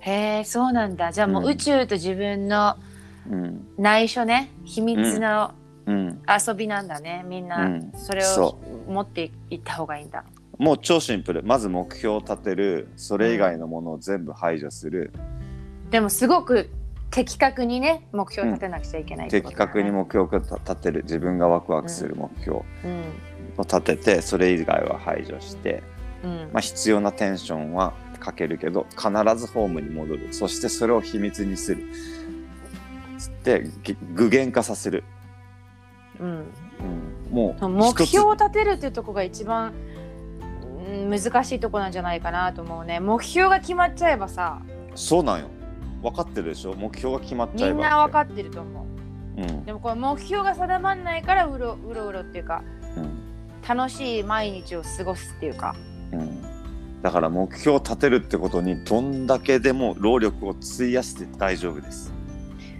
[0.00, 1.12] へえそうなんだ。
[1.12, 1.50] じゃあもううん。
[1.50, 2.76] 宇宙と自分の
[3.30, 3.66] うん。
[3.78, 4.50] 内緒ね。
[4.64, 5.52] 秘密の
[5.86, 7.24] うん、遊びなんだね。
[7.26, 7.92] みんなうん。
[7.94, 10.24] それをそ持っていった方がいいんだ。
[10.58, 11.42] もう超シンプル。
[11.42, 12.88] まず目標を立てる。
[12.96, 15.12] それ以外のものを全部排除する、
[15.90, 16.70] でもすごく
[17.10, 21.02] 的確にね目標を立てなくちゃいけないってこと的確に目標を立てる。
[21.02, 23.02] 自分がワクワクする目標をうん。
[23.58, 25.82] 立ててそれ以外は排除して、
[26.22, 26.50] うん。
[26.52, 30.28] まあ、必要なテンションはかけるけど必ずホームに戻る。
[30.32, 31.82] そしてそれを秘密にする。
[33.18, 35.04] つってぎ具現化させる、
[36.20, 36.28] うん。
[36.28, 36.46] うん、
[37.30, 39.74] もう目標を立てるっていうところが一番
[40.88, 43.00] うん難しいとこなんじゃないかなと思うね。
[43.00, 44.62] 目標が決まっちゃえばさ。
[44.94, 45.48] そうなんよ。
[46.02, 46.74] 分かってるでしょ？
[46.74, 48.86] 目標が決まっちゃみえばんな分かってると思
[49.36, 49.42] う。
[49.42, 49.64] うん。
[49.64, 52.62] でもこの目標が定まんないからうろうろうろっていうか
[52.96, 53.10] うん。
[53.68, 55.74] 楽しい毎日を過ごすっていうか。
[56.12, 56.39] うん、
[57.02, 62.12] だから目標を立てるってことにどんだけでも労力を費やして大丈夫です。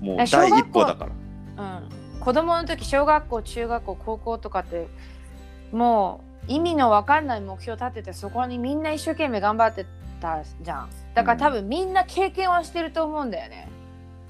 [0.00, 1.08] もう第一歩だか
[1.56, 1.78] ら。
[1.78, 1.88] うん。
[2.20, 4.86] 子供の時小学校中学校高校とかって
[5.72, 9.86] もう意味の分かんない目標立ててそこにみんな一生懸命頑張って
[10.20, 10.90] たじゃん。
[11.14, 13.68] だから多分みんな経験はしてると思うんだよね、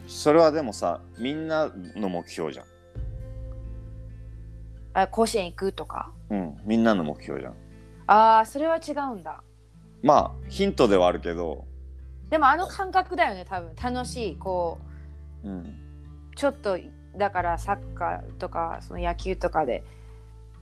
[0.06, 2.66] それはでもさみんなの目標じゃん。
[4.94, 6.10] あ甲子園行くとか？
[6.30, 7.54] うんみんなの目標じゃん。
[8.06, 9.42] ああそれは違うんだ
[10.04, 11.64] まあヒントではあるけど、
[12.30, 13.74] でもあの感覚だよね多分。
[13.74, 14.78] 楽しいこ
[15.42, 15.48] う。
[15.48, 15.74] うん、
[16.36, 16.78] ちょっと
[17.16, 19.82] だからサッカーとかその野球とかで。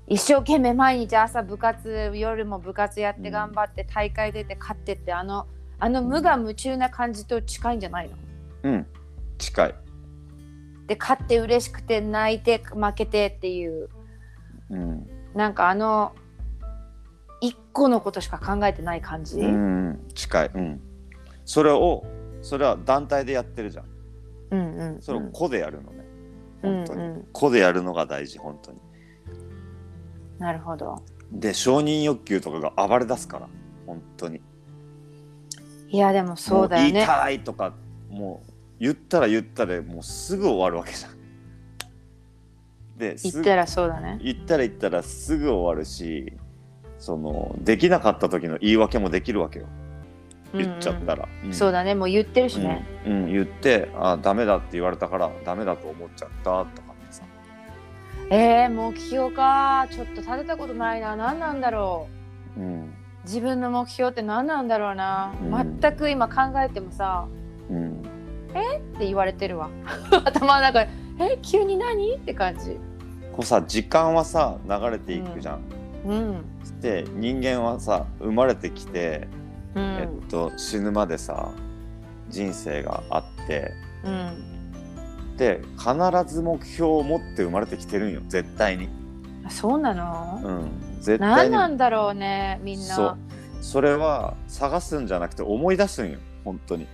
[0.09, 5.47] 一生懸命毎日朝部活夜も部活やって頑張って大会出て勝ってってあの
[5.79, 8.17] あの無我夢中な感じと近いんじゃないの？
[8.65, 8.87] うん、
[9.39, 9.75] 近い、
[10.89, 13.89] で勝って嬉しくて泣いて負けてっていう。
[14.71, 15.09] うん。
[15.34, 16.12] なんかあの
[17.43, 20.81] 一個のことしか考えてない感じ、うん、近い、うん、
[21.45, 22.05] それを
[22.41, 23.84] それは団体でやってるじゃん。
[24.53, 26.05] うんうんそれを個でやるのね、
[26.61, 27.28] 本当に、うんうん。
[27.33, 28.78] 個でやるのが大事本当に。
[30.39, 31.03] なるほど。
[31.33, 33.49] で承認欲求とかが暴れ出すから
[33.87, 34.41] 本当に。
[35.89, 37.75] いやでもそうだよもう言いねたいとか
[38.09, 41.12] もう言ったら言ったらもうすぐ終わるわけじゃん。
[42.99, 44.21] で言ったらそうだね。
[44.22, 46.33] 言ったら言ったらすぐ終わるし
[47.03, 49.67] そのできなかった時の言い訳もできるわけよ。
[50.55, 51.29] 言っちゃったら。
[51.45, 51.53] うん。
[51.53, 51.97] そうだね。
[51.97, 53.13] もう言ってるしね、うん。
[53.13, 53.33] うん。
[53.33, 57.25] 言ってあダメだって言われたからダメだと思っちゃったとかってさ。
[58.31, 59.89] えー、目標か。
[59.91, 61.17] ちょっと立てたことないな。
[61.17, 62.07] 何なんだろ
[62.57, 62.61] う。
[62.61, 62.95] うん。
[63.25, 65.81] 自分の目標って何なんだろうな、うん。
[65.81, 67.27] 全く今考えてもさ
[67.69, 68.01] うん。
[68.01, 69.71] って言われてるわ。
[70.25, 72.79] 頭の中で「え急に何?」って感じ。
[73.33, 75.81] こうさ時間はさ流れていくじゃん。
[76.05, 76.45] うん。
[76.81, 79.29] で人間はさ生まれてきて、
[79.75, 81.53] うん、えっと、死ぬまでさ
[82.29, 83.73] 人生があって
[84.05, 85.37] うん。
[85.37, 88.89] で必ず目標を持って生まれてきてるんよ絶対に。
[89.45, 90.71] あそうなの、うん、
[91.01, 92.95] 絶対何になんだろうねみんな。
[92.95, 93.17] そう。
[93.61, 96.87] それは探すんじゃなくて思い出すんよ本当に。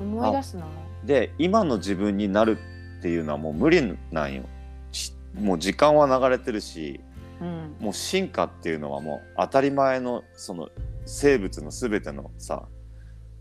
[0.00, 0.66] 思い出すの？
[1.04, 2.58] で今の自分になる
[2.98, 4.44] っていうのはもう無理なんよ。
[4.90, 7.00] しもう時間は流れてるし
[7.40, 7.76] うん。
[7.80, 10.68] もう進化っていうのはもう当たり前のその
[11.04, 12.66] 生物の全てのさ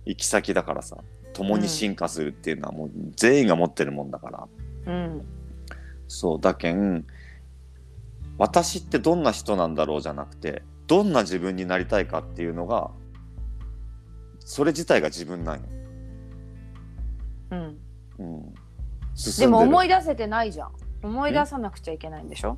[0.06, 0.98] 行き先だからさ
[1.34, 4.48] 共に進化するっていうのはもう全員が持ってるもんだか
[4.86, 5.26] ら、うん。
[6.08, 7.06] そうだけん
[8.38, 12.92] 私ってどんな人なんだろうじゃなくてどんな自分になりたいかっていうのが
[14.40, 15.64] それ自体が自分なんよ。
[17.52, 17.78] うん。
[18.20, 18.54] うん、
[19.40, 20.72] でも思いい出せてないじゃん。
[21.02, 22.58] 思い出さなくちゃいけないんでしょ？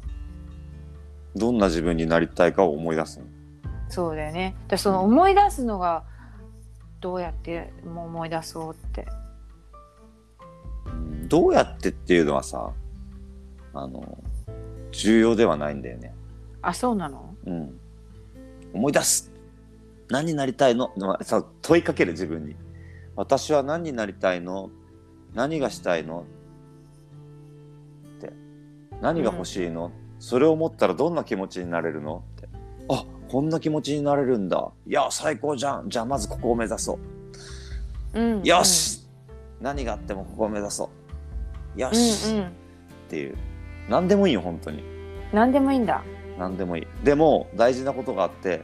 [1.35, 3.25] どんな自分になりたいかを思い出すの？
[3.89, 4.55] そうだよね。
[4.67, 6.03] でその思い出すのが
[7.01, 9.07] どうやってもう思い出そうって。
[10.87, 12.71] うんどうやってっていうのはさ
[13.73, 14.17] あの
[14.91, 16.13] 重要ではないんだよね。
[16.61, 17.35] あそうなの？
[17.45, 17.79] うん、
[18.73, 19.31] 思い出す。
[20.09, 20.93] 何になりたいの？
[20.97, 22.55] まあさ問いかける自分に。
[23.15, 24.69] 私は何になりたいの？
[25.33, 26.25] 何がしたいの？
[28.17, 28.31] って。
[29.01, 29.91] 何が欲しいの、
[30.25, 32.23] それを思ったらどんな気持ちになれるの？
[32.37, 32.49] って
[32.89, 34.71] あこんな気持ちになれるんだ。
[34.87, 35.89] いや最高じゃん。
[35.89, 36.97] じゃあまずここを目指そ
[38.15, 38.19] う。
[38.19, 39.05] うんよし、
[39.61, 40.89] 何があってもここを目指そ
[41.77, 41.79] う。
[41.79, 42.51] ようんし、っうん。
[43.07, 43.35] ていう。
[43.87, 44.83] 何でもいいよ本当に。
[45.31, 46.01] 何でもいいんだ。
[46.39, 46.87] 何でもいい。
[47.03, 48.63] でも大事なことがあって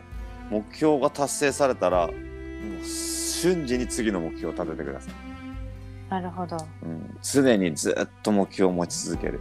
[0.49, 5.13] 目標が達成されたらもう瞬時に次の目標を立ててください、
[6.09, 6.57] なるほど。
[6.81, 9.39] うん、常にずっと目標を持ち続ける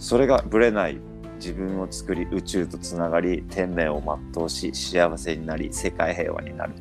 [0.00, 0.98] それがぶれない
[1.36, 4.02] 自分を作り宇宙とつながり天命を
[4.32, 6.74] 全うし幸せになり世界平和になる。